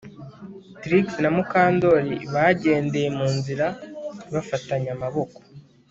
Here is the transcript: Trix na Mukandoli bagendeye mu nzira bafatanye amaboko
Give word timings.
Trix 0.81 1.05
na 1.23 1.29
Mukandoli 1.35 2.15
bagendeye 2.33 3.09
mu 3.17 3.27
nzira 3.37 3.67
bafatanye 4.33 4.89
amaboko 4.95 5.37